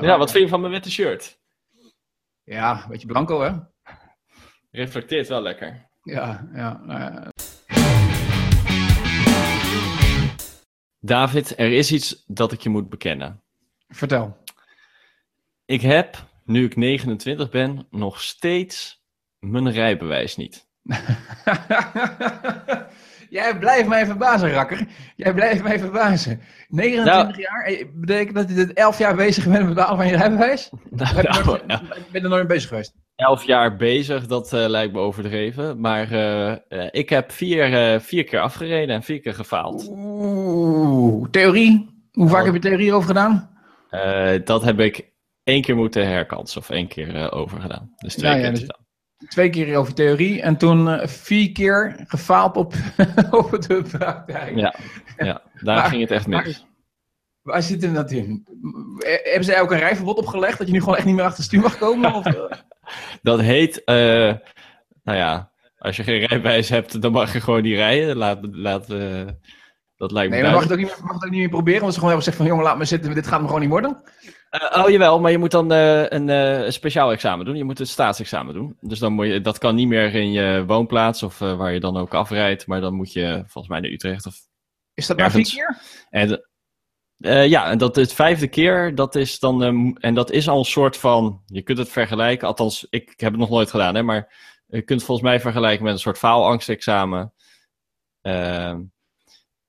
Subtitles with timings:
[0.00, 1.40] Ja, wat vind je van mijn witte shirt?
[2.44, 3.52] Ja, een beetje blanco, hè?
[4.70, 5.88] Reflecteert wel lekker.
[6.02, 6.80] Ja, ja.
[6.84, 7.28] nou ja.
[11.00, 13.42] David, er is iets dat ik je moet bekennen.
[13.88, 14.36] Vertel.
[15.64, 19.02] Ik heb, nu ik 29 ben, nog steeds
[19.38, 20.68] mijn rijbewijs niet.
[23.32, 24.86] Jij blijft mij verbazen, rakker.
[25.16, 26.40] Jij blijft mij verbazen.
[26.68, 27.64] 29 Nou- jaar?
[27.64, 30.70] eh, Betekent dat je dit 11 jaar bezig bent met het behalen van je rijbewijs?
[30.90, 31.66] Nou, je nou, nooit-
[32.12, 32.94] ben er nooit bezig geweest.
[33.16, 35.80] Elf jaar bezig, dat eh, lijkt me overdreven.
[35.80, 36.10] Maar
[36.68, 39.88] eh, ik heb vier, vier keer afgereden en vier keer gefaald.
[39.90, 41.88] Oeh, theorie?
[42.12, 42.44] Hoe vaak Oh.
[42.44, 43.50] heb je theorie over gedaan?
[44.44, 45.10] Dat heb ik
[45.44, 47.92] één keer moeten herkansen of één keer overgedaan.
[47.96, 48.68] Dus twee Ja, ja, keer dus-.
[49.28, 52.74] Twee keer over theorie en toen eh, vier keer gefaald op,
[53.30, 54.56] op de praktijk.
[54.56, 54.74] Ja,
[55.16, 56.44] ja, daar Maar- ging het echt mis.
[56.44, 56.70] maar-
[57.42, 58.46] Waar zit hem dat in?
[58.98, 61.38] Eh, Hebben zij ook een rijverbod opgelegd dat je nu gewoon echt niet meer achter
[61.38, 62.14] het stuur mag komen?
[62.14, 62.24] Of?
[63.22, 63.94] Dat heet, eh,
[65.02, 68.16] nou ja, als je geen rijbewijs hebt, dan mag je gewoon niet rijden.
[68.16, 68.86] Laat, laat,
[69.96, 71.48] dat lijkt me Nee, maar mag het ook niet meer, mag het ook niet meer
[71.48, 71.80] proberen?
[71.80, 73.70] Want ze gewoon hebben gezegd van, jongen, laat me zitten, dit gaat me gewoon niet
[73.70, 74.02] worden.
[74.52, 77.56] Eh, oh jawel, maar je moet dan eh, een eh, speciaal examen doen.
[77.56, 78.76] Je moet het staatsexamen doen.
[78.80, 81.96] Dus dan moet je, dat kan niet meer in je woonplaats of waar je dan
[81.96, 82.66] ook afrijdt.
[82.66, 84.36] Maar dan moet je volgens mij naar Utrecht of
[84.94, 85.54] Is dat maar vier Ergens.
[85.54, 85.78] keer?
[86.10, 90.58] En, ja, en dat het vijfde keer, dat is dan, ehm, en dat is al
[90.58, 93.94] een soort van, je kunt het vergelijken, althans, ik, ik heb het nog nooit gedaan,
[93.94, 94.34] hè, maar
[94.66, 97.32] je kunt het volgens mij vergelijken met een soort faalangstexamen.
[98.20, 98.80] Ehm,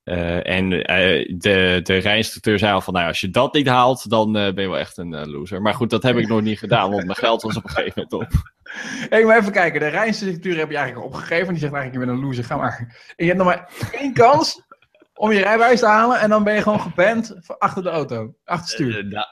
[0.04, 4.10] eh, en eh, de, de rijinstructeur zei al van, nou, als je dat niet haalt,
[4.10, 5.62] dan eh, ben je wel echt een loser.
[5.62, 8.08] Maar goed, dat heb ik nog niet gedaan, want mijn geld was op een gegeven
[8.10, 8.52] moment op.
[9.10, 9.80] Hé, maar even kijken.
[9.80, 11.48] De rijinstructuur heb je eigenlijk opgegeven.
[11.48, 12.78] Die zegt eigenlijk, je bent een loser, ga maar.
[13.16, 14.62] En je hebt nog maar één kans
[15.14, 16.20] om je rijbewijs te halen.
[16.20, 16.92] En dan ben je gewoon
[17.40, 18.34] voor achter de auto.
[18.44, 19.06] Achter het stuur.
[19.06, 19.26] Nou,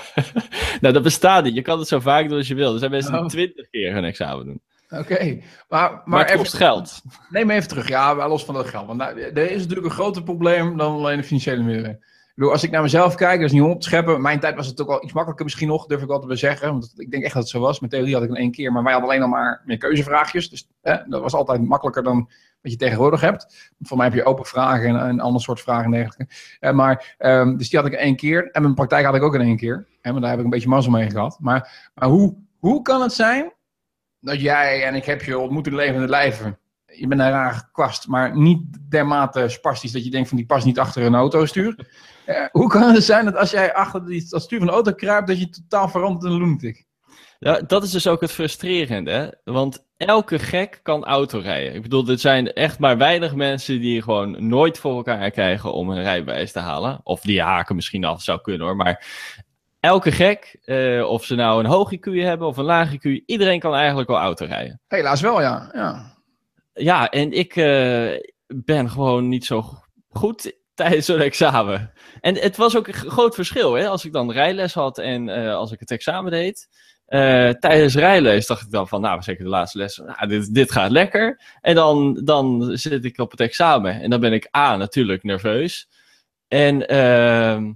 [0.80, 1.54] nou, dat bestaat niet.
[1.54, 2.72] Je kan het zo vaak doen als je wil.
[2.72, 3.26] Er zijn mensen die Oh.
[3.26, 4.60] twintig keer een examen doen.
[4.88, 5.38] Oké.
[5.68, 7.02] Maar, maar, Maar, het even, kost geld.
[7.30, 7.88] neem even terug.
[7.88, 8.86] Ja, maar los van dat geld.
[8.86, 11.90] Want nou, er is natuurlijk een groter probleem dan alleen de financiële middelen.
[11.90, 14.20] Ik bedoel, als ik naar mezelf kijk, dat is niet om op te scheppen.
[14.20, 16.70] Mijn tijd was het ook al iets makkelijker misschien nog, durf ik wel te zeggen.
[16.70, 17.80] Want ik denk echt dat het zo was.
[17.80, 18.72] Met theorie had ik in één keer.
[18.72, 20.48] Maar wij hadden alleen nog maar meer keuzevraagjes.
[20.50, 22.30] Dus hè, dat was altijd makkelijker dan
[22.62, 23.72] wat je tegenwoordig hebt.
[23.80, 26.34] Voor mij heb je open vragen en een ander soort vragen en dergelijke.
[26.60, 28.50] Eh, maar, ehm, dus die had ik in één keer.
[28.50, 29.86] En mijn praktijk had ik ook in één keer.
[30.00, 31.36] Hè, maar daar heb ik een beetje mazzel mee gehad.
[31.40, 33.52] Maar, maar hoe, hoe kan het zijn
[34.26, 36.58] dat jij, en ik heb je ontmoet in levende lijven.
[36.86, 40.66] Je bent een rare kwast, maar niet dermate spastisch dat je denkt van die past
[40.66, 41.88] niet achter een auto stuur.
[42.24, 44.92] Eh, hoe kan het zijn dat als jij achter die, dat stuur van de auto
[44.92, 46.84] kruipt, dat je totaal verandert in een lunatic?
[47.38, 49.10] Ja, dat is dus ook het frustrerende.
[49.10, 49.52] Hè?
[49.52, 51.74] Want elke gek kan autorijden.
[51.74, 55.90] Ik bedoel, er zijn echt maar weinig mensen die gewoon nooit voor elkaar krijgen om
[55.90, 57.00] een rijbewijs te halen.
[57.02, 58.76] Of die haken misschien af, zou kunnen hoor.
[58.76, 59.06] Maar
[59.86, 63.60] elke gek, eh, of ze nou een hoog IQ hebben of een laag IQ, iedereen
[63.60, 64.80] kan eigenlijk wel autorijden.
[64.88, 65.70] Helaas wel, ja.
[65.72, 66.14] ja.
[66.72, 68.10] Ja, en ik eh,
[68.46, 69.64] ben gewoon niet zo
[70.08, 71.92] goed tijdens zo'n examen.
[72.20, 73.88] En het was ook een groot verschil, hè?
[73.88, 76.68] Als ik dan rijles had en eh, als ik het examen deed.
[77.60, 80.90] tijdens rijles dacht ik dan van, nou, zeker de laatste les, nou, dit, dit gaat
[80.90, 81.40] lekker.
[81.60, 85.88] En dan, dan zit ik op het examen en dan ben ik A, natuurlijk nerveus.
[86.48, 87.72] En ehm,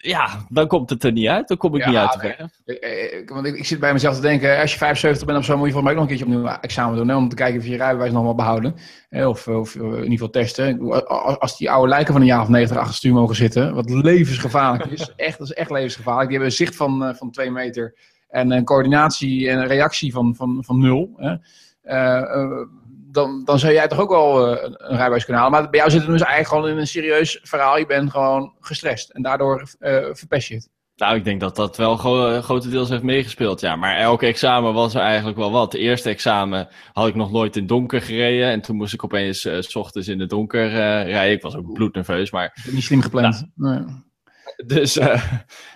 [0.00, 1.48] ja, dan komt het er niet uit.
[1.48, 3.24] Dan kom ik Ja, niet uit nee.
[3.26, 5.66] Want ik, ik zit bij mezelf te denken, als je 75 bent of zo, moet
[5.66, 7.08] je volgens mij ook nog een keertje opnieuw examen doen.
[7.08, 8.74] Hè, om te kijken of je je rijbewijs nog wel behouden.
[9.08, 10.90] Hè, of, of eh, in ieder geval testen.
[11.06, 13.90] Als als die oude lijken van een jaar of 90 achter stuur mogen zitten, wat
[13.90, 15.12] levensgevaarlijk is.
[15.16, 16.28] Echt, dat is echt levensgevaarlijk.
[16.28, 17.94] Die hebben een zicht van, eh, van twee meter.
[18.28, 21.12] En een coördinatie en een reactie van, van, van nul.
[21.16, 21.36] Hè.
[21.82, 22.66] Eh,
[23.12, 25.60] dan, dan zou jij toch ook wel eh, een een rijbewijs kunnen halen.
[25.60, 27.78] Maar bij jou zit het dus eigenlijk gewoon in een serieus verhaal.
[27.78, 29.10] Je bent gewoon gestrest.
[29.10, 30.70] En daardoor eh verpest je het.
[30.96, 33.76] Nou, ik denk dat dat wel gro- grotendeels heeft meegespeeld, ja.
[33.76, 35.72] Maar elk examen was er eigenlijk wel wat.
[35.72, 38.50] De eerste examen had ik nog nooit in donker gereden.
[38.50, 40.72] En toen moest ik opeens eh, s ochtends in het donker eh,
[41.04, 41.32] rijden.
[41.32, 42.58] Ik was ook bloednerveus, maar...
[42.70, 43.46] Niet slim gepland.
[43.54, 43.78] Nee.
[44.66, 45.22] Dus, eh,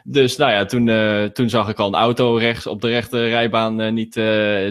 [0.04, 3.28] dus nou ja, toen, eh, toen zag ik al een auto rechts op de rechte
[3.28, 4.12] rijbaan eh, niet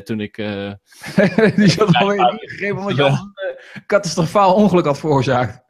[0.06, 0.36] toen ik...
[1.56, 5.63] Die zat alweer ingegrepen omdat je al een catastrofaal ongeluk had veroorzaakt.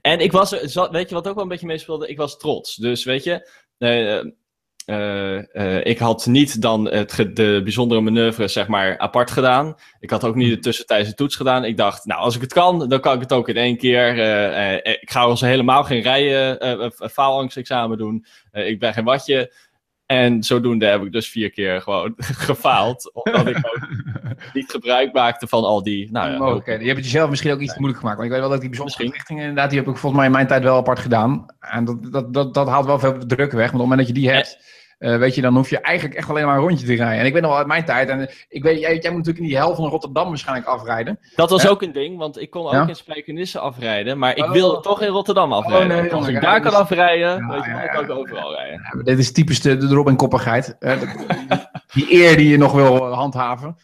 [0.00, 0.50] En ik was,
[0.90, 2.08] weet je wat ook wel een beetje meespeelde?
[2.08, 2.76] Ik was trots.
[2.76, 3.48] Dus weet je,
[4.84, 9.74] eh, eh, ik had niet dan het, de bijzondere manoeuvres zeg maar apart gedaan.
[10.00, 11.64] Ik had ook niet de tussentijdse toets gedaan.
[11.64, 14.18] Ik dacht, nou als ik het kan, dan kan ik het ook in één keer.
[14.18, 18.26] Eh, ik ga also helemaal geen rijden, eh, faalangstexamen doen.
[18.52, 19.52] Ik ben geen watje.
[20.06, 22.14] En zodoende heb ik dus vier keer gewoon
[22.48, 23.10] gefaald.
[23.12, 23.88] Omdat ik ook
[24.52, 26.10] niet gebruik maakte van al die...
[26.12, 26.80] Nou, ja, mogelijkheden.
[26.80, 28.18] Je hebt het jezelf misschien ook iets te moeilijk gemaakt.
[28.18, 30.32] Want ik weet wel dat die bijzondere richtingen inderdaad, die heb ik volgens mij in
[30.32, 31.46] mijn tijd wel apart gedaan.
[31.60, 33.70] En dat, dat, dat, dat haalt wel veel druk weg.
[33.70, 34.58] Want op het moment dat je die hebt,
[35.02, 37.18] uh, weet je, dan hoef je eigenlijk echt alleen maar een rondje te rijden.
[37.18, 39.38] En ik weet nog wel uit mijn tijd, en ik weet, jij, jij moet natuurlijk
[39.38, 41.18] in die helft van Rotterdam waarschijnlijk afrijden.
[41.36, 44.52] Dat was ook een ding, want ik kon ook in Spijkenisse afrijden, maar ik oh.
[44.52, 45.96] wilde toch in Rotterdam afrijden.
[45.96, 49.04] Oh, nee, als ik daar kan afrijden, weet je, ja, kan ik overal rijden.
[49.04, 50.76] dit is typisch de, de Robin-koppigheid.
[51.94, 53.76] die eer die je nog wil handhaven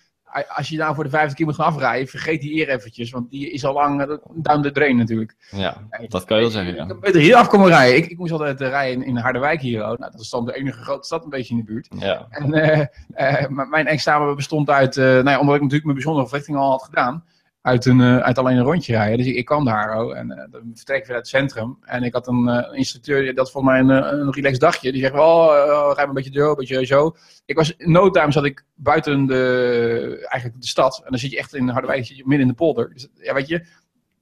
[0.49, 3.11] als je daar voor de vijfde keer moet gaan afrijden, vergeet die eer eventjes.
[3.11, 5.37] Want die is al lang uh, down the drain natuurlijk.
[5.51, 5.77] Ja,
[6.09, 6.75] dat kan je wel zeggen.
[6.75, 6.85] Ja.
[6.85, 7.97] Ik beter hier af komen rijden.
[7.97, 9.79] Ik, ik moest altijd uh, rijden in, Harderwijk hier.
[9.79, 11.89] Nou, dat is dan de enige grote stad een beetje in de buurt.
[11.99, 12.27] Ja.
[12.29, 16.71] En uh, mijn examen bestond uit, nou ja, omdat ik natuurlijk mijn bijzondere verrichting al
[16.71, 17.25] had gedaan
[17.69, 19.17] uit, een, uh, uit alleen een rondje rijden.
[19.17, 21.79] Dus ik, ik kwam daar oh, en uh, dan vertrek ik weer uit het centrum.
[21.83, 24.93] En ik had een uh, instructeur, dat vond mij een, een relaxed dagje.
[24.93, 27.17] Die zegt, oh, rij een beetje zo, een beetje zo.
[27.47, 31.01] Ik was, in no time zat ik buiten de, eigenlijk de stad.
[31.05, 32.93] En dan zit je echt in Harderwijk, zit je midden in de polder.
[32.93, 33.67] Dus ja, weet je,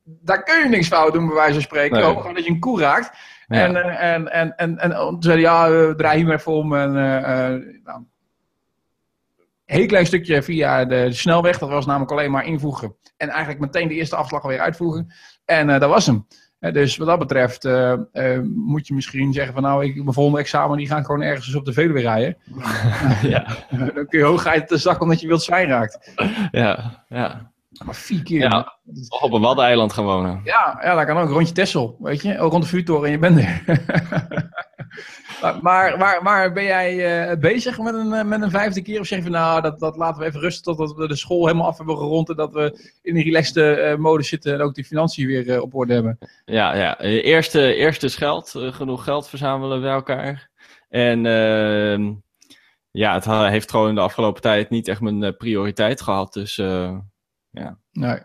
[0.04, 2.00] daar kun je niks fout doen, bij wijze van spreken.
[2.00, 2.14] Nee.
[2.14, 3.18] Gewoon dat je een koe raakt.
[3.46, 3.64] Ja.
[3.64, 6.74] En, en, en, en, en, toen zei hij, ja, draai hier maar even om.
[6.74, 6.92] En,
[7.84, 8.04] nou,
[9.66, 11.58] heel klein stukje via de snelweg.
[11.58, 12.96] Dat was namelijk alleen maar invoegen.
[13.16, 15.12] En eigenlijk meteen de eerste afslag alweer uitvoegen.
[15.44, 16.26] En uh, dat was hem.
[16.60, 17.94] Uh, dus wat dat betreft uh,
[18.54, 21.64] moet je misschien zeggen van nou, ik, mijn volgende examen die gaan gewoon ergens op
[21.64, 22.36] de Veluwe rijden.
[23.22, 23.46] ja.
[23.94, 26.12] Dan kun je hooguit de zak omdat je wild zwijn raakt.
[26.50, 27.50] Ja, ja.
[27.84, 28.40] Maar vier keer.
[28.40, 28.78] Ja,
[29.20, 30.40] op een waddeneiland gaan wonen.
[30.44, 31.28] Ja, ja, dat kan ook.
[31.28, 32.38] Rondje Tessel, weet je.
[32.38, 33.62] Ook rond de vuurtoren en je bent er.
[35.62, 39.00] maar, maar, maar, ben jij uh, bezig met een, uh, met een vijfde keer?
[39.00, 41.46] Of zeg je van nou, dat, dat laten we even rusten totdat we de school
[41.46, 42.28] helemaal af hebben gerond.
[42.28, 45.74] En dat we in een relaxte uh, mode zitten en ook die financiën weer op
[45.74, 46.18] orde hebben?
[46.44, 46.98] Ja, ja.
[47.00, 48.50] Eerste, eerste is geld.
[48.56, 50.50] genoeg geld verzamelen bij elkaar.
[50.88, 52.12] En ehm,
[52.90, 56.32] ja, het heeft gewoon de afgelopen tijd niet echt mijn prioriteit gehad.
[56.32, 56.62] Dus
[57.60, 57.78] ja.
[57.92, 58.18] Nee.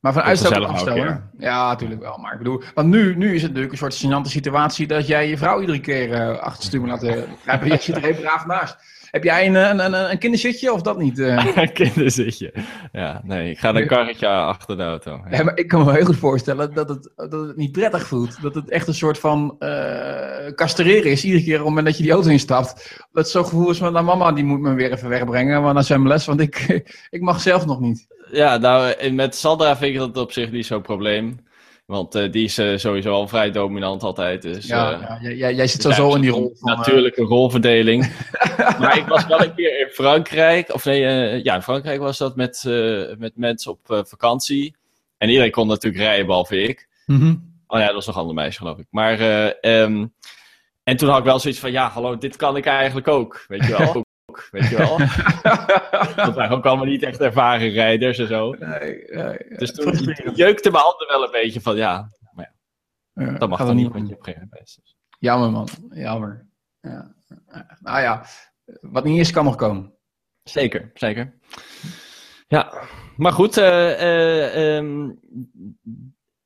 [0.00, 1.30] Maar van uitstel afstellen.
[1.38, 1.68] Ja.
[1.68, 2.18] natuurlijk wel.
[2.18, 5.28] Maar ik bedoel, want nu, nu is het natuurlijk een soort gênante situatie dat jij
[5.28, 7.68] je vrouw iedere keer uh, achter stuur laten grijpen.
[7.72, 8.76] Je zit er even braaf naast.
[9.14, 11.18] Heb jij een, een, een, een kinderzitje of dat niet?
[11.18, 11.46] Uh?
[11.56, 12.54] een kinderzitje.
[12.92, 15.20] Ja, nee, ik ga een karretje achter de auto.
[15.30, 15.42] Ja.
[15.42, 18.42] maar ik kan me heel goed voorstellen dat het, dat het niet prettig voelt.
[18.42, 21.24] Dat het echt een soort van uh, castreren is.
[21.24, 23.00] Iedere keer op het moment dat je die auto instapt.
[23.12, 25.62] Dat zo'n gevoel is van, nou mama die moet me weer even wegbrengen.
[25.62, 28.06] Want dan zijn les, want ik, ik mag zelf nog niet.
[28.30, 31.38] Ja, nou, met Sandra vind ik dat op zich niet zo'n probleem.
[31.84, 34.42] Want uh, die is uh, sowieso al vrij dominant altijd.
[34.42, 36.52] Dus, ja, uh, ja jij, jij, zit sowieso in die rol.
[36.54, 38.12] Van, natuurlijke rolverdeling.
[38.80, 40.72] maar ik was wel een keer in Frankrijk.
[40.72, 41.00] Of nee,
[41.44, 42.62] ja, in Frankrijk was dat met,
[43.18, 44.76] met mensen op vakantie.
[45.18, 46.88] En iedereen kon natuurlijk rijden, behalve ik.
[47.06, 47.52] Mm -hmm.
[47.66, 48.86] Oh ja, dat was nog een ander meisje, geloof ik.
[48.90, 49.20] Maar,
[49.60, 50.12] um,
[50.84, 53.44] en toen had ik wel zoiets van, ja, hallo, dit kan ik eigenlijk ook.
[53.48, 54.03] Weet je wel
[54.50, 54.98] weet je wel.
[56.14, 58.50] Dat waren ook allemaal niet echt ervaren rijders en zo.
[58.50, 59.92] Nee, nee, dus toen
[60.34, 62.54] jeukte mijn handen wel een beetje van, ja, maar
[63.14, 64.96] ja, ja dat mag dan niet met je dus.
[65.18, 66.48] Jammer man, jammer.
[66.80, 67.14] Ja.
[67.80, 68.26] Nou ja,
[68.80, 69.92] wat niet is, kan nog komen.
[70.42, 71.38] Zeker, zeker.
[72.48, 75.10] Ja, maar goed, uh, uh,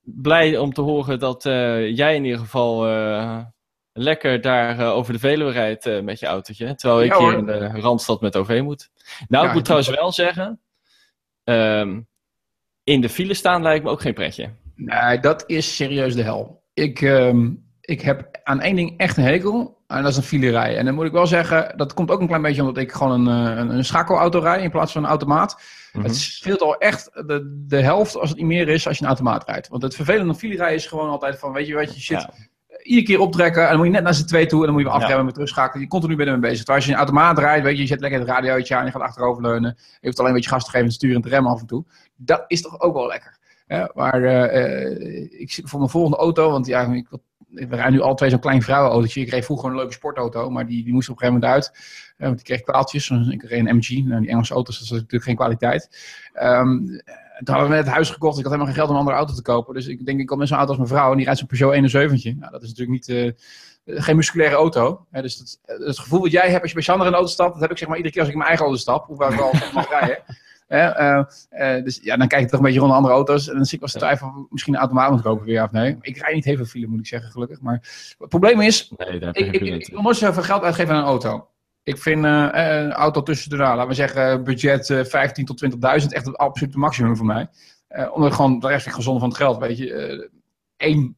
[0.01, 2.87] blij om te horen dat uh, jij in ieder geval
[3.99, 6.75] lekker daar uh, over de Veluwe rijdt uh, met je autootje.
[6.75, 8.91] Terwijl ik hier in de Randstad met OV moet.
[9.29, 10.61] Nou, ik moet trouwens wel zeggen...
[11.45, 12.09] Um,
[12.85, 14.51] in de file staan lijkt me ook geen pretje.
[14.75, 16.63] Nee, dat is serieus de hel.
[16.75, 19.83] Ik, um, ik heb aan één ding echt een hekel.
[19.87, 20.77] En dat is een filerij.
[20.77, 23.27] En dan moet ik wel zeggen, dat komt ook een klein beetje omdat ik gewoon
[23.27, 25.55] een, eh, een, een schakelauto rijd in plaats van een automaat.
[25.55, 25.61] Mm
[25.93, 26.03] -hmm.
[26.03, 29.09] Het scheelt al echt de, de helft als het niet meer is als je een
[29.09, 29.69] automaat rijdt.
[29.69, 32.21] Want het vervelende filerij is gewoon altijd van, weet je wat, je zit...
[32.21, 32.31] Ja
[32.83, 33.63] iedere keer optrekken.
[33.63, 34.59] En dan moet je net naar z'n twee toe.
[34.59, 35.83] En dan moet je weer afremmen, met terugschakelen.
[35.83, 36.65] Je continu binnen mee bezig.
[36.65, 38.85] Terwijl als je een automaat rijdt, weet je, je zet lekker het radiootje aan.
[38.85, 39.77] Je gaat achteroverleunen.
[39.77, 41.67] Je hoeft alleen een beetje gas te geven en sturen en te remmen af en
[41.67, 41.85] toe.
[42.17, 43.39] Dat is toch ook wel lekker.
[43.67, 46.51] Ja, maar uh, ik zit voor mijn volgende auto.
[46.51, 47.09] Want ja, ik,
[47.49, 49.21] we rijden nu al twee zo'n klein vrouwenautootje.
[49.21, 50.51] Ik reed vroeger een leuke sportauto.
[50.51, 51.79] Maar die, die moest op een gegeven moment uit.
[52.19, 53.11] Uh, want die kreeg kwaaltjes.
[53.11, 54.05] Ik reed een MG.
[54.05, 55.89] Nou, die Engelse auto's, dat is natuurlijk geen kwaliteit.
[56.43, 57.01] Um,
[57.45, 58.39] toen hadden we net het huis gekocht.
[58.39, 59.75] Ik had helemaal geen geld om een andere auto te kopen.
[59.75, 61.11] Dus ik denk, ik kom met zo'n auto als mijn vrouw.
[61.11, 62.35] En die rijdt zo'n Peugeot 71.
[62.35, 65.07] Nou, dat is natuurlijk niet, uh, geen musculaire auto.
[65.11, 67.33] Hè, dus dat, het gevoel wat jij hebt als je bij Sander in de auto
[67.33, 67.53] stapt.
[67.53, 69.07] Dat heb ik zeg maar iedere keer als ik in mijn eigen auto stap.
[69.07, 70.19] Hoewel ik al mag rijden.
[70.69, 73.49] Uh, uh, dus ja, dan kijk ik toch een beetje rond andere auto's.
[73.49, 75.97] En dan zie ik wel eens twijfel misschien een automaat moet kopen weer of nee.
[76.01, 77.61] Ik rijd niet heel veel file, moet ik zeggen, gelukkig.
[77.61, 81.01] Maar het probleem is, nee, ik, ik, ik, ik wil nooit zoveel geld uitgeven aan
[81.01, 81.49] een auto.
[81.89, 85.65] Ik vind uh, een auto tussen de, nou, laten we zeggen, budget uh, 15 tot
[85.65, 87.49] 20.000 echt het absolute maximum voor mij.
[87.91, 90.31] Uh, omdat gewoon de rest ik gezond van het geld, weet je.
[90.77, 91.17] Eén,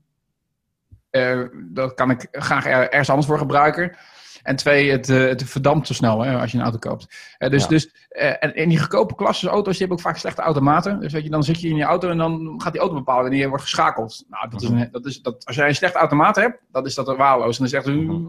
[1.73, 3.97] dat kan ik graag er, ergens anders voor gebruiken.
[4.43, 7.35] En twee, het, eh, het verdampt zo snel hè, als je een auto koopt.
[7.39, 7.69] Eh, dus, Ja.
[7.69, 11.01] dus, eh, en in die goedkope klasse auto's, die hebben ook vaak slechte automaten.
[11.01, 13.23] Dus weet je, dan zit je in je auto en dan gaat die auto bepalen
[13.23, 14.25] wanneer je wordt geschakeld.
[14.29, 16.95] Nou, dat is een, dat is, dat, als jij een slechte automaat hebt, dan is
[16.95, 17.55] dat een waardeloos.
[17.59, 18.29] En dan zegt hij, Mhm.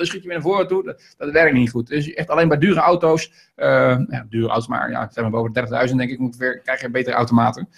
[0.00, 0.84] Dan schiet je weer naar voren toe.
[0.84, 1.86] Dat, dat werkt niet goed.
[1.86, 5.88] Dus echt alleen bij dure auto's, eh, ja, dure auto's, maar ja, zeg maar boven
[5.90, 7.68] 30.000 denk ik, weer, krijg je betere automaten.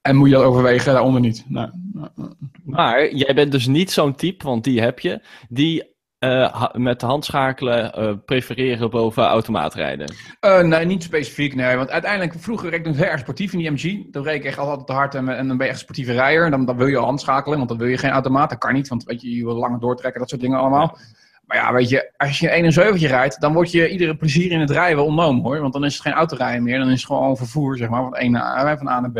[0.00, 1.44] En moet je dat overwegen, daaronder niet.
[1.48, 2.34] Nou, nou, nou.
[2.64, 5.96] Maar jij bent dus niet zo'n type, want die heb je, die
[6.26, 10.14] ha- met de handschakelen eh, prefereren boven automaatrijden.
[10.40, 11.54] Eh, nee, niet specifiek.
[11.54, 14.12] Nee, want uiteindelijk, vroeger reed ik nog heel erg sportief in die MG.
[14.12, 16.12] Dan reed ik echt altijd te hard en, en dan ben je echt een sportieve
[16.12, 16.50] rijder.
[16.50, 18.50] Dan, dan wil je handschakelen, want dan wil je geen automaat.
[18.50, 20.98] Dat kan niet, want weet je, je wil langer doortrekken, dat soort dingen allemaal.
[21.46, 24.70] Maar ja, weet je, als je 71 rijdt, dan wordt je iedere plezier in het
[24.70, 25.60] rijden ontnomen hoor.
[25.60, 28.14] Want dan is het geen autorijden meer, dan is het gewoon vervoer, zeg maar, van,
[28.16, 29.16] één naar, van A naar B.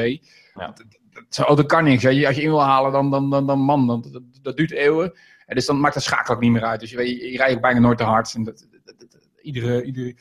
[0.55, 0.87] Want dat-
[1.29, 2.07] dat- auto kan niks.
[2.07, 5.13] Als je in wil halen, dan, dan, dan, dan man, dat, dat duurt eeuwen.
[5.49, 6.81] En dus dan maakt het schakelen ook niet meer uit.
[6.81, 8.35] Dus je, je, je rijdt ook bijna nooit te hard.
[8.35, 10.17] En dat, dat- dat- dat- iedere, iedere,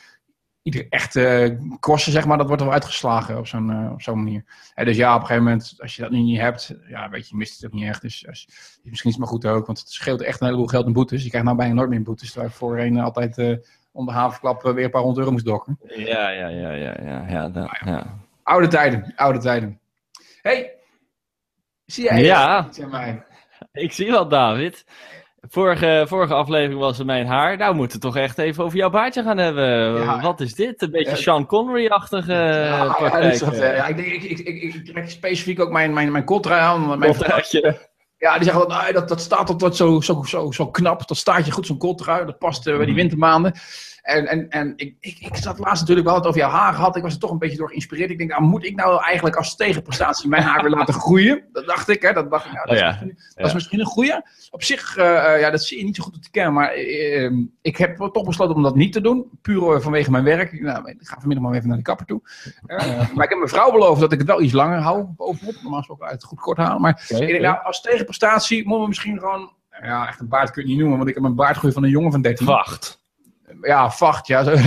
[0.62, 4.43] iedere echte korsen, zeg maar, dat wordt wel uitgeslagen op zo'n eh, op zo'n manier.
[4.74, 7.22] En dus ja, op een gegeven moment, als je dat nu niet hebt, ja, weet
[7.24, 8.01] je, je mist het ook niet echt.
[8.01, 8.48] Dus als,
[8.84, 11.24] misschien is het maar goed ook, want het scheelt echt een heleboel geld in boetes.
[11.24, 13.57] Je krijgt nou bijna nooit meer boetes, terwijl je voorheen altijd eh
[13.91, 15.79] onder havenklap eh, weer een paar honderd euro moest dokken.
[15.96, 17.25] Ja, ja, ja, ja, ja.
[17.29, 18.19] ja, ja.
[18.43, 19.79] Oude tijden, oude tijden.
[20.41, 20.74] hey,
[21.86, 22.67] zie jij Ja.
[22.67, 23.25] iets aan mij?
[23.71, 24.85] Ik zie wat, David.
[25.49, 27.57] Vorige, vorige aflevering was het mijn haar.
[27.57, 29.93] Nou, we moeten toch echt even over jouw baardje gaan hebben.
[30.01, 30.21] Ja.
[30.21, 30.81] Wat is dit?
[30.81, 31.15] Een beetje.
[31.15, 35.71] Sean Connery-achtige Ja, dat dat, eh, ja, ik, ik, ik, ik, ik trek specifiek ook
[35.71, 36.99] mijn, mijn, mijn coltrui aan.
[36.99, 37.15] Mijn.
[38.17, 41.07] Ja, die zeggen dat, "Nee, dat, dat staat altijd zo, zo, zo, zo knap.
[41.07, 42.25] Dat staat je goed, zo'n coltrui.
[42.25, 43.01] Dat past eh, bij die Mhm.
[43.01, 43.53] wintermaanden.
[44.07, 46.95] En, en, en ik, ik, ik zat laatst natuurlijk wel het over jouw haar gehad.
[46.95, 48.09] Ik was er toch een beetje door geïnspireerd.
[48.09, 51.43] Ik denk, nou, moet ik nou eigenlijk als tegenprestatie mijn haar weer laten groeien?
[51.51, 52.13] Dat dacht ik, hè.
[52.13, 52.87] Dat dacht ik, nou, dat, Oh is, ja.
[52.87, 54.21] misschien, dat is misschien een goeie.
[54.49, 56.53] Op zich, eh, eh, ja, dat zie je niet zo goed op te kennen.
[56.53, 59.29] Maar eh, eh, ik heb toch besloten om dat niet te doen.
[59.41, 60.61] Puur vanwege mijn werk.
[60.61, 62.21] Nou, ik ga vanmiddag maar even naar de kapper toe.
[63.15, 65.55] Maar ik heb mijn vrouw beloofd dat ik het wel iets langer hou bovenop.
[65.61, 66.81] Normaal gesproken uit het goed kort halen.
[66.81, 69.55] Maar Oké, ik denk, nou, als tegenprestatie moeten we misschien gewoon...
[69.81, 71.89] Ja, echt een baard kun je niet noemen, want ik heb een baardgroei van een
[71.89, 72.45] jongen van 13.
[72.45, 73.05] Wacht.
[73.61, 74.43] Ja, vacht, ja.
[74.43, 74.61] Dat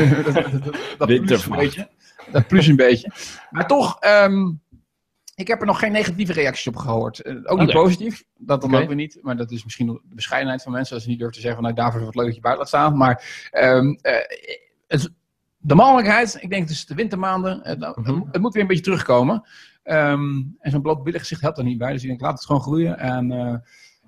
[0.99, 1.61] dat, Wintervacht.
[1.61, 1.89] beetje.
[2.33, 3.13] Dat plus een beetje.
[3.51, 4.53] Maar toch, ehm,
[5.35, 7.21] ik heb er nog geen negatieve reacties op gehoord.
[7.21, 8.81] Eh, ook niet positief, dat dan Oké.
[8.81, 9.19] ook weer niet.
[9.23, 11.73] Maar dat is misschien de bescheidenheid van mensen, als ze niet durven te zeggen van,
[11.75, 12.97] nou, David, wat leuk dat je buiten laat staan.
[12.97, 14.15] Maar ehm, eh,
[14.87, 15.11] het,
[15.59, 18.21] de mannelijkheid, ik denk dus de wintermaanden, eh, nou, Mhm.
[18.31, 19.49] het, moet weer een beetje terugkomen.
[19.83, 21.93] Ehm, en zo'n blootbillig gezicht helpt er niet bij.
[21.93, 22.99] Dus ik denk, laat het gewoon groeien.
[22.99, 23.63] En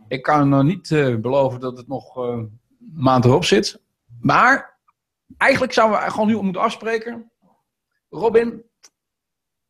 [0.08, 0.88] ik kan nog niet
[1.20, 2.60] beloven dat het nog eh, een
[2.94, 3.80] maand erop zit.
[4.20, 4.71] Maar
[5.36, 7.32] eigenlijk zouden we gewoon nu moeten afspreken.
[8.08, 8.62] Robin,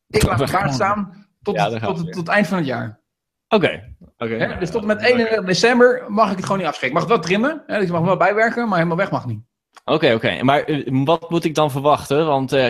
[0.06, 3.00] ik laat gaan- staan tot, Ja, tot, tot, het eind van het jaar.
[3.48, 3.94] Oké.
[4.16, 4.56] Oké.
[4.58, 6.94] Dus tot en met 31 december mag ik het gewoon niet afspreken.
[6.96, 7.78] Mag het wel trimmen, hè?
[7.78, 9.40] dus ik mag wel bijwerken, maar helemaal weg mag niet.
[9.84, 10.42] Oké, oké.
[10.42, 12.26] Maar eh, wat moet ik dan verwachten?
[12.26, 12.68] Want eh,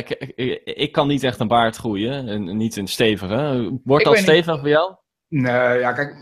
[0.64, 2.28] ik, kan niet echt een baard groeien.
[2.28, 3.70] En niet een stevige.
[3.84, 4.94] Wordt dat stevig voor jou?
[5.32, 6.14] Nee, ja, kijk,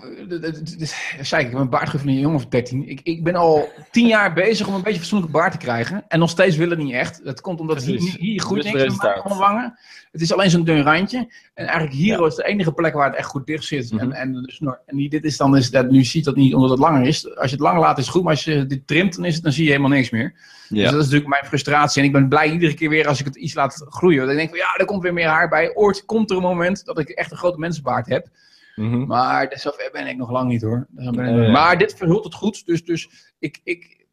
[1.21, 2.89] zei ik, ik heb een baardgroei van een jongen van 13.
[2.89, 6.05] Ik, ik ben al 10 jaar bezig om een beetje fatsoenlijke baard te krijgen.
[6.09, 7.25] En nog steeds wil het niet echt.
[7.25, 9.79] Dat komt omdat hier, hier Dus niks aan mijn wangen.
[10.13, 11.19] Het is alleen zo'n dun randje.
[11.55, 12.27] En eigenlijk hier Ja.
[12.27, 13.93] is de enige plek waar het echt goed dicht zit.
[13.93, 14.01] Mhm.
[14.01, 16.79] En, en dus, en dit is dan, is dat, nu ziet dat niet omdat het
[16.79, 17.37] langer is.
[17.37, 19.35] Als je het lang laat is het goed, maar als je dit trimt, dan, is
[19.35, 20.33] het, dan zie je helemaal niks meer.
[20.69, 22.01] Dus dat is natuurlijk mijn frustratie.
[22.01, 24.27] En ik ben blij iedere keer weer als ik het iets laat groeien.
[24.27, 25.75] Dan denk ik van ja, er komt weer meer haar bij.
[25.75, 28.29] Ooit komt er een moment dat ik echt een grote mensenbaard heb.
[28.77, 29.07] Mhm.
[29.07, 30.87] Maar zover ben ik nog lang niet hoor.
[30.91, 31.51] Nee.
[31.51, 32.67] Maar dit verhult het goed.
[32.67, 34.07] Dus, dus ik, ik,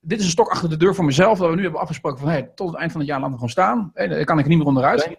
[0.00, 1.38] dit is een stok achter de deur voor mezelf.
[1.38, 3.38] Dat we nu hebben afgesproken van hey, tot het eind van het jaar laten we
[3.38, 3.90] gewoon staan.
[3.94, 5.18] Hey, daar kan ik niet meer onderuit.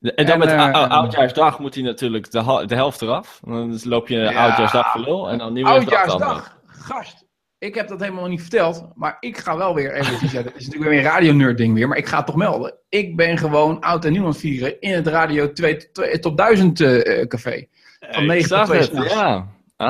[0.00, 3.40] En dan En, met eh, ou- ou- oudjaarsdag moet hij natuurlijk de, de helft eraf.
[3.44, 4.44] Dan loop je Ja.
[4.46, 5.30] oudjaarsdag voor lul.
[5.30, 6.22] En dan nieuwjaarsdag dan.
[6.22, 6.58] Oudjaarsdag.
[6.66, 7.24] Gast.
[7.58, 8.88] Ik heb dat helemaal niet verteld.
[8.94, 10.28] Maar ik ga wel weer even.
[10.38, 11.88] ja, dat is natuurlijk weer een radio-nerd ding weer.
[11.88, 12.74] Maar ik ga het toch melden.
[12.88, 14.80] Ik ben gewoon oud en nieuw aan het vieren.
[14.80, 15.90] In het Radio 2,
[16.20, 17.66] tot 1000 eh, café.
[18.10, 19.12] Van Ik 9 tot zag 2 het, s'nachts.
[19.14, 19.46] ja.
[19.76, 19.88] Dat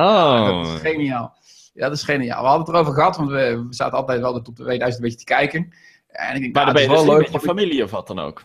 [0.51, 0.73] Oh.
[0.75, 1.37] is geniaal.
[1.75, 2.41] Ja, dat is geniaal.
[2.43, 5.25] We hadden het erover gehad, want we, we zaten altijd wel tot 2000 een beetje
[5.27, 5.73] te kijken.
[6.09, 7.33] En ik denk, Maar nou, dan ben je dus wel niet leuk.
[7.33, 8.45] met je familie of wat dan ook.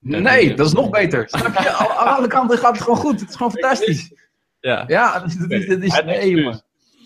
[0.00, 1.28] Nee, dat is nog beter.
[1.28, 1.70] Snap je?
[1.70, 3.20] Aan alle kanten gaat het gewoon goed.
[3.20, 4.12] Het is gewoon fantastisch.
[4.60, 4.84] Ja.
[4.86, 6.62] Ja, dat is, dat dat is nee, jongen.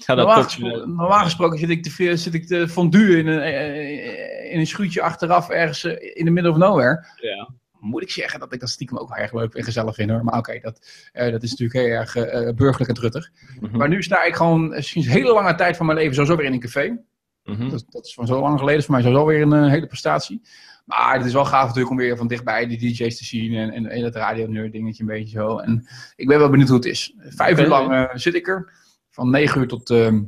[0.07, 4.53] Dat Normaal gesproken, normaal gesproken zit ik te, zit ik te fondue in een, eh,
[4.53, 7.05] in een schuurtje achteraf ergens eh, in de middle of nowhere.
[7.17, 7.49] Ja.
[7.87, 10.25] Moet ik zeggen dat ik dat stiekem ook wel erg leuk en gezellig vind hoor.
[10.25, 13.31] Maar oké, dat, eh, dat is natuurlijk heel erg eh, burgerlijk en truttig.
[13.61, 13.77] Mhm.
[13.77, 16.37] Maar nu sta ik gewoon eh, sinds een hele lange tijd van mijn leven sowieso
[16.37, 16.99] weer in een café.
[17.47, 17.69] Mhm.
[17.69, 19.87] Dat, dat is van zo lang geleden, is voor mij sowieso weer een eh, hele
[19.87, 20.43] prestatie.
[20.85, 23.71] Maar het is wel gaaf natuurlijk om weer van dichtbij die DJ's te zien en,
[23.71, 25.59] en, en dat radio-nerd dingetje een beetje zo.
[25.59, 27.15] En ik ben wel benieuwd hoe het is.
[27.19, 28.73] Vijf uur lang eh, zit ik er,
[29.11, 30.23] van negen uur tot, ehm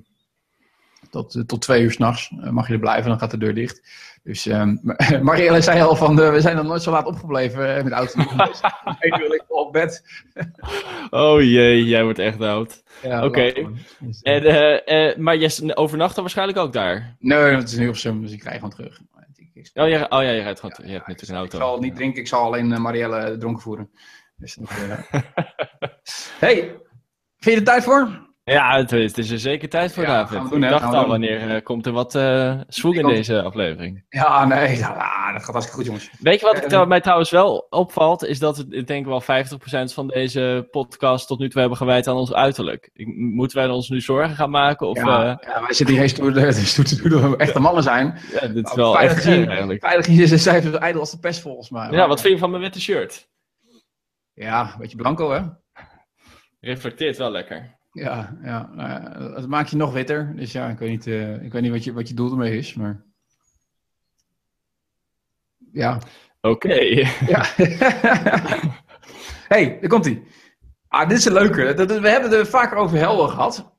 [1.10, 3.82] tot, eh, tot twee uur s'nachts mag je er blijven, dan gaat de deur dicht.
[4.22, 4.76] Dus ehm,
[5.22, 8.20] Marielle zei al van, we zijn nog nooit zo laat opgebleven met auto.
[9.00, 10.04] Ik wil ik op bed.
[11.10, 12.82] oh jee, jij wordt echt oud.
[13.02, 13.52] Ja, Oké.
[13.98, 17.16] Dus, en, maar je overnacht waarschijnlijk ook daar?
[17.18, 19.00] Nee, het is nu op zo'n, dus ik krijg gewoon terug.
[19.74, 21.56] Oh, ja, oh ja, je rijdt gewoon Je hebt natuurlijk een auto.
[21.58, 23.90] Ik zal niet drinken, ik zal alleen Marielle dronken voeren.
[24.36, 24.58] Dus,
[26.38, 26.58] hey,
[27.36, 28.27] vind je er tijd voor?
[28.52, 30.50] Ja, het, het, is er zeker tijd voor, ja, David.
[30.50, 34.04] Doen, ik dacht al, wanneer uh, komt er wat uh, in deze aflevering?
[34.08, 36.10] Ja, nee, ja, dat gaat hartstikke goed, jongens.
[36.20, 38.24] Weet je wat uh, mij trouwens wel opvalt?
[38.24, 39.26] Is dat ik denk wel 50%
[39.94, 42.90] van deze podcast tot nu toe hebben gewijd aan ons uiterlijk.
[43.14, 44.88] Moeten wij ons nu zorgen gaan maken?
[44.88, 46.08] Of, ja, ja wij zitten hier
[46.66, 48.06] stoer te doen dat we echte mannen zijn.
[48.40, 49.80] Ja, dit is wel echt gezien, eigenlijk.
[49.80, 51.90] Veilig gezien zijn cijfers ijdel als de pest volgens mij.
[51.90, 53.28] Ja, wat vind je van mijn witte shirt?
[54.32, 55.40] Ja, een beetje blanco, hè?
[56.60, 57.77] Reflecteert wel lekker.
[57.92, 60.32] Ja, ja, nou dat maakt je nog witter.
[60.36, 62.58] Dus ja, ik weet niet, uh, ik weet niet wat, je, wat je doel ermee
[62.58, 63.02] is, maar...
[65.72, 65.98] Ja.
[66.40, 66.74] Oké.
[67.26, 67.44] Ja.
[69.48, 70.22] hey, daar komt hij.
[70.88, 71.74] Ah, dit is een leuke.
[71.74, 73.76] Dat, we hebben het er vaker over helden gehad.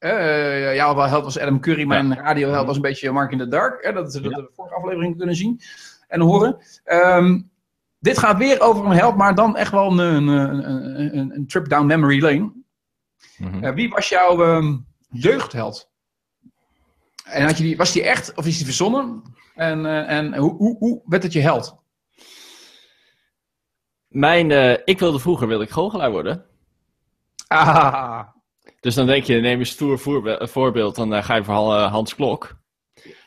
[0.00, 2.14] Uh, jouw held was Adam Curry, mijn ja.
[2.14, 3.84] radioheld was een beetje Mark in the Dark.
[3.84, 4.28] Hè, dat, dat ja.
[4.28, 5.60] we vorige aflevering kunnen zien
[6.08, 6.56] en horen.
[6.84, 7.50] Um,
[7.98, 10.38] dit gaat weer over een held, maar dan echt wel een, een,
[11.16, 12.52] een, een trip down memory lane.
[13.38, 13.74] Mm -hmm.
[13.74, 15.90] wie was jouw um, jeugdheld?
[17.24, 19.22] En had je die, was die echt of is die verzonnen?
[19.54, 21.76] En, uh, en hoe, hoe, hoe werd het je held?
[24.08, 26.44] Mijn, uh, ik wilde vroeger wilde ik goochelaar worden.
[27.46, 28.22] Ah.
[28.80, 29.98] Dus dan denk je, neem een stoer
[30.48, 32.56] voorbeeld, dan ga je vooral Hans Klok.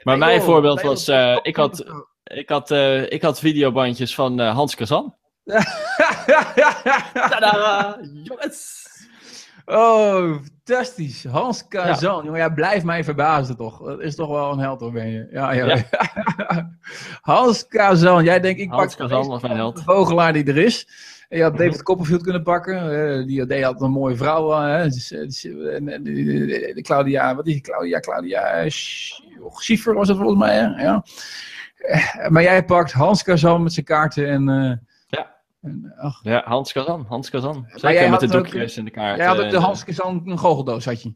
[0.04, 1.08] Maar nee, mijn voorbeeld was,
[1.42, 2.72] ik had ik had,
[3.12, 5.16] ik had videobandjes van Hans Kazan.
[7.14, 7.98] Tadaa!
[8.24, 8.88] Jongens!
[9.72, 11.24] Oh, fantastisch.
[11.24, 12.18] Hans Kazan.
[12.18, 12.24] Ja.
[12.24, 13.86] Jongen, jij blijft mij verbazen toch.
[13.86, 15.28] Dat is toch wel een held hoor, ben je.
[15.32, 15.66] Ja, ja.
[15.76, 16.78] ja.
[17.22, 18.24] Hans Kazan.
[18.24, 19.76] Jij denkt, ik Hans pak Kazan was mijn held.
[19.76, 20.88] de vogelaar die er is.
[21.28, 21.84] En je had David mhm.
[21.84, 22.94] Copperfield kunnen pakken.
[22.94, 24.52] Uh, die, die had een mooie vrouw.
[24.52, 24.84] Hè.
[24.84, 27.62] Dus, dus, de Claudia, wat is die?
[27.62, 28.70] Claudia, Claudia
[29.54, 30.56] Schiefer was het volgens mij.
[30.56, 30.84] Hè?
[30.84, 31.04] Ja.
[31.76, 34.50] Eh, maar jij pakt Hans Kazan met zijn kaarten en...
[34.50, 34.72] Uh.
[35.62, 36.20] En, ach.
[36.24, 37.06] ja, Hans Kazan.
[37.08, 37.66] Hans Kazan.
[37.74, 39.18] Zeker met de doekjes en de kaarten.
[39.18, 41.14] Jij had ook de Hans Kazan een goocheldoos, had je?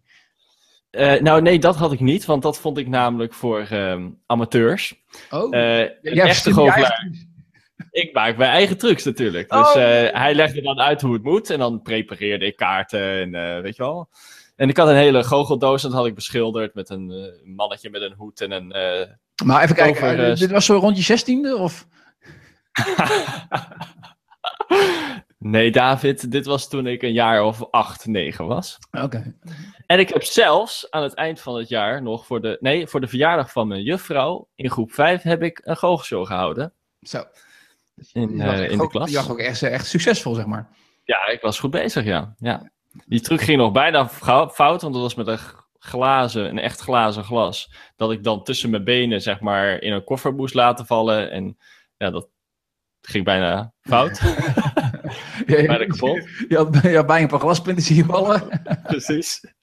[0.91, 5.03] Uh, nou, nee, dat had ik niet, want dat vond ik namelijk voor uh, amateurs.
[5.29, 7.12] Oh, uh, echte goochelaar.
[7.91, 9.49] Ik maak mijn eigen trucs natuurlijk.
[9.49, 9.73] Dus oh.
[10.12, 13.84] hij legde dan uit hoe het moet en dan prepareerde ik kaarten en weet je
[13.84, 14.10] wel.
[14.56, 18.13] En ik had een hele goocheldoos, dat had ik beschilderd met een mannetje met een
[18.17, 18.67] hoed en een
[19.45, 21.58] maar even kijken, dit was zo rond je zestiende?
[21.58, 21.88] Of?
[25.38, 28.78] nee, David, dit was toen ik een jaar of acht, negen was.
[28.92, 29.36] Oké.
[29.86, 33.02] En ik heb zelfs aan het eind van het jaar nog voor de, nee, voor
[33.02, 36.74] de verjaardag van mijn juffrouw in groep 5 heb ik een goochelshow gehouden.
[37.02, 37.24] Zo.
[38.12, 39.10] In, uh, in de klas.
[39.10, 40.70] Je was ook echt, echt succesvol, zeg maar.
[41.04, 42.36] Ja, ik was goed bezig, ja.
[42.38, 42.72] ja.
[43.06, 45.40] Die truc ging nog bijna fout, want dat was met een
[45.80, 50.04] glazen, een echt glazen glas, dat ik dan tussen mijn benen, zeg maar, in een
[50.04, 51.32] koffer moest laten vallen.
[51.32, 51.58] En
[51.98, 52.28] ja, dat
[53.08, 54.20] ging bijna fout.
[55.46, 56.30] ja, bijna kapot.
[56.48, 58.62] Je had, je had bijna een paar glaspunten zien vallen.
[58.84, 59.54] Precies.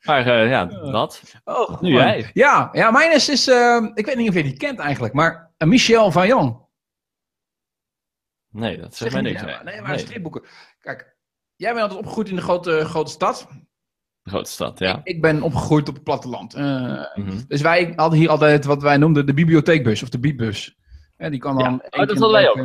[0.00, 1.22] Maar uh, ja, dat.
[1.44, 2.30] Oh, nu jij.
[2.32, 5.50] Ja, ja, mijn is, is uh, ik weet niet of je die kent eigenlijk, maar
[5.58, 6.68] uh, Michel van Jan.
[8.50, 9.42] Nee, dat zegt mij niks.
[9.42, 9.98] Nee, maar nee.
[9.98, 10.42] stripboeken.
[10.80, 11.16] Kijk,
[11.56, 13.48] jij bent altijd opgegroeid in de grote, grote stad.
[14.22, 15.00] Grote stad, ja.
[15.04, 16.56] Ik, ben opgegroeid op het platteland.
[16.56, 16.62] Uh,
[17.14, 17.44] mm -hmm.
[17.48, 20.79] Dus wij hadden hier altijd wat wij noemden de bibliotheekbus of de biepbus.
[21.20, 21.82] Ja, die kan dan.
[21.90, 22.00] Ja.
[22.00, 22.58] Oh, dat wij ook.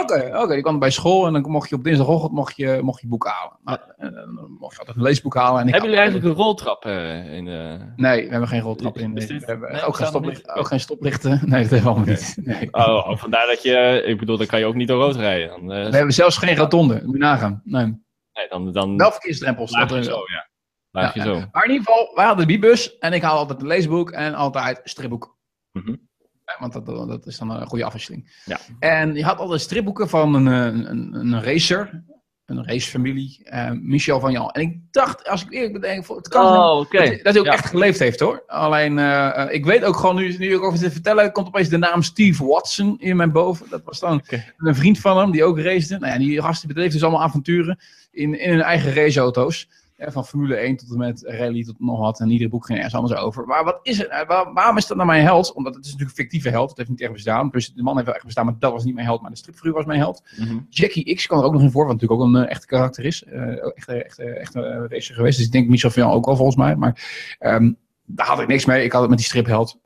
[0.00, 0.52] Oké, oké.
[0.52, 3.26] die kwam bij school en dan mocht je op dinsdagochtend mocht je, mocht je boek
[3.26, 3.56] halen.
[3.64, 5.60] Nou, dan mocht je altijd een leesboek halen.
[5.60, 7.78] En hebben jullie eigenlijk een roltrap uh, in de...
[7.96, 9.14] Nee, we hebben geen roltrap in.
[9.14, 11.30] We hebben nee, ook, geen stoplicht, ook geen stoplichten.
[11.44, 12.36] Nee, dat hebben we allemaal niet.
[12.42, 12.68] Nee.
[12.70, 14.02] Oh, oh, vandaar dat je.
[14.06, 15.48] Ik bedoel, dan kan je ook niet door rood rijden.
[15.48, 17.00] Dan, uh, we hebben zelfs geen rotonde.
[17.04, 17.62] Moet je nagaan.
[17.64, 17.84] Nee.
[18.32, 18.96] Nee, dan, dan...
[18.96, 19.70] Wel verkeersdrempels.
[19.70, 20.50] Dat zo, ja.
[20.90, 21.42] Ja, zo.
[21.52, 24.34] Maar in ieder geval, wij hadden de bibus en ik haal altijd een leesboek en
[24.34, 25.36] altijd stripboek.
[25.72, 26.10] Mm -hmm.
[26.58, 28.42] Want dat, dat is dan een goede afwisseling.
[28.44, 28.58] Ja.
[28.78, 32.04] En je had altijd stripboeken van een, een, een racer,
[32.46, 34.50] een racefamilie, uh, Michel van Jan.
[34.50, 37.08] En ik dacht, als ik eerlijk ben, het kan oh, okay.
[37.08, 37.52] dat, dat, hij ook ja.
[37.52, 38.42] echt geleefd heeft hoor.
[38.46, 41.78] Alleen, uh, ik weet ook gewoon, nu, nu ik over zit vertellen, komt opeens de
[41.78, 43.66] naam Steve Watson in mijn boven.
[43.70, 44.52] Dat was dan okay.
[44.56, 45.98] een vriend van hem, die ook racede.
[45.98, 47.78] Nou ja, die gast bedreef dus allemaal avonturen
[48.10, 49.68] in, in hun eigen raceauto's
[50.06, 52.20] van Formule 1 tot en met rally tot nog wat.
[52.20, 53.46] En iedere boek ging ergens anders over.
[53.46, 54.24] Maar wat is het?
[54.26, 55.52] Waar, waarom is dat nou mijn held?
[55.52, 56.68] Omdat het is natuurlijk een fictieve held.
[56.68, 57.48] Het heeft niet echt bestaan.
[57.48, 59.20] Dus de man heeft wel echt bestaan, maar dat was niet mijn held.
[59.20, 60.22] Maar de stripfiguur was mijn held.
[60.36, 60.66] Mm -hmm.
[60.70, 63.04] Jackie X kan er ook nog in voor, wat natuurlijk ook een uh, echte karakter
[63.04, 63.24] is.
[63.32, 65.36] Uh, echt, echt, echt een racer geweest.
[65.36, 66.76] Dus ik denk Michel Vian ook wel volgens mij.
[66.76, 68.84] Maar um, daar had ik niks mee.
[68.84, 69.78] Ik had het met die stripheld.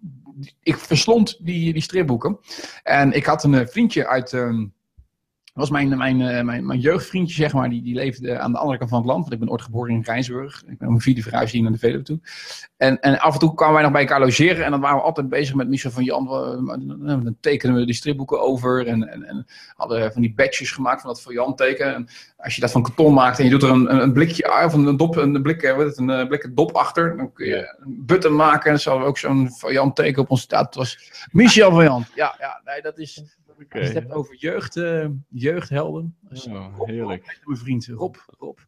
[0.63, 2.39] Ik verslond die, die stripboeken.
[2.83, 4.33] En ik had een eh, vriendje uit...
[4.33, 4.65] ehm,
[5.57, 8.79] was mijn, mijn, eh, mijn, mijn jeugdvriendje, zeg maar, die, die leefde aan de andere
[8.79, 9.21] kant van het land.
[9.21, 10.63] Want ik ben ooit geboren in Rijnsburg.
[10.67, 12.21] Ik ben mijn vierde verhuisd hier naar de Veluwe toe.
[12.77, 14.65] En, en af en toe kwamen wij nog bij elkaar logeren.
[14.65, 16.27] En dan waren we altijd bezig met Michel van Jan.
[16.29, 18.87] We- Dan tekenen we die stripboeken over.
[18.87, 21.95] En, en, en hadden van die badges gemaakt van dat van Jan teken.
[21.95, 24.65] En als je dat van karton maakt en je doet er een, een, een blikje,
[24.65, 27.17] of een dop, een blik, eh, het, een eh, blik dop achter.
[27.17, 28.71] Dan kun je een button maken.
[28.71, 30.65] En zo hadden we ook zo'n van Jan teken op ons staat.
[30.67, 32.05] Het was Michel van Jan.
[32.15, 33.23] Ja, ja, nee, dat is...
[33.59, 36.17] Als je het hebt over jeugd, eh, jeugdhelden.
[36.29, 37.25] Is Oh, Rob, heerlijk.
[37.27, 38.59] Rob, mijn vriend Rob, Rob.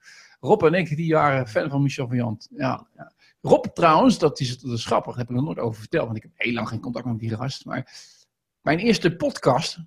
[0.41, 2.49] Rob en ik, die waren fan van Michel Jant.
[2.51, 3.13] Ja, ja.
[3.41, 6.17] Rob trouwens, dat is, dat is grappig, daar heb ik nog nooit over verteld, want
[6.17, 7.65] ik heb heel lang geen contact met die gast.
[7.65, 7.93] Maar
[8.61, 9.79] mijn eerste podcast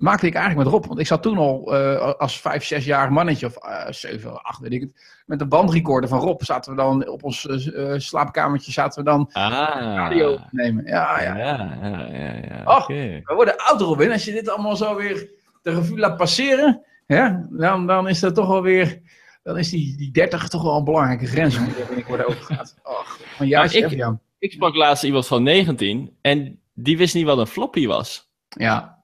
[0.00, 3.46] maakte ik eigenlijk met Rob, want ik zat toen al eh, als vijf, zesjarig mannetje,
[3.46, 6.42] of eh, zeven, acht, weet ik het, met een bandrecorder van Rob.
[6.42, 9.50] Zaten we dan op ons eh, slaapkamertje, zaten we dan Ah.
[9.50, 10.84] radio op te nemen.
[10.86, 11.36] Ja, ja.
[11.36, 12.34] Ja, ja, ja.
[12.48, 12.76] ja.
[12.76, 12.86] Och.
[12.86, 14.12] We worden oud, Robin.
[14.12, 15.28] Als je dit allemaal zo weer
[15.62, 19.00] de revue laat passeren, ja, dan, dan is dat toch wel weer.
[19.42, 22.74] Dan is die, die 30 toch wel een belangrijke grens je ik overgaat.
[22.82, 24.18] Och, een jaartje ik- ja.
[24.38, 28.30] Ik sprak laatst iemand van 19 en die wist niet wat een floppy was.
[28.48, 28.98] Ja.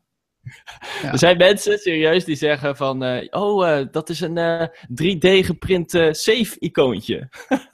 [1.02, 1.12] Ja.
[1.12, 3.02] Er zijn mensen, serieus, die zeggen van...
[3.02, 4.66] eh, oh, eh, dat is een eh,
[5.02, 7.28] 3D geprint eh, save-icoontje.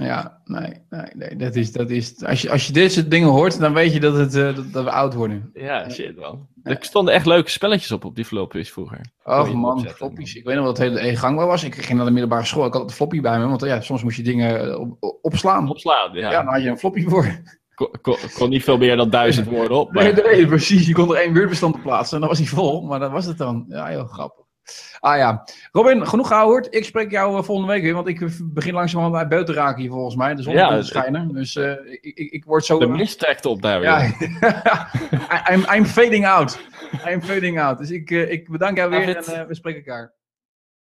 [0.00, 1.36] Ja, nee, nee, nee.
[1.36, 4.00] Dat is, dat is, als, je, als je dit soort dingen hoort, dan weet je
[4.00, 5.50] dat, het, dat, dat we oud worden.
[5.54, 6.46] Ja, shit man.
[6.62, 9.00] Er stonden echt leuke spelletjes op op die floppies vroeger.
[9.24, 10.34] Oh man, floppies.
[10.34, 11.64] Ik weet nog wat het hele gangbaar was.
[11.64, 12.66] Ik ging naar de middelbare school.
[12.66, 13.46] Ik had een floppy bij me.
[13.46, 15.68] Want ja, soms moest je dingen op, op- opslaan.
[15.68, 16.30] Opslaan, ja.
[16.30, 17.40] Ja, dan had je een floppy voor.
[18.02, 19.92] Kon, kon, niet veel meer dan duizend woorden op.
[19.92, 20.04] Maar...
[20.04, 20.86] Nee, nee, precies.
[20.86, 22.82] Je kon er één weerbestand op plaatsen en dan was hij vol.
[22.82, 23.64] Maar dat was het dan.
[23.68, 24.44] Ja, heel grappig.
[25.00, 25.44] Ah ja.
[25.72, 26.72] Robin, genoeg gehouden.
[26.72, 29.80] Ik spreek jou eh, volgende week weer, want ik begin langzamerhand bij buiten te raken
[29.80, 30.34] hier volgens mij.
[30.34, 31.32] De zon Ja, te schijnen.
[31.32, 32.78] Dus eh, ik, ik, ik word zo...
[32.78, 33.88] De mist trekt op daar weer.
[33.88, 34.90] ja,
[35.52, 36.58] I'm, I'm fading out.
[37.06, 37.78] I'm fading out.
[37.78, 40.12] Dus ik, eh, ik bedank jou weer en we spreken elkaar.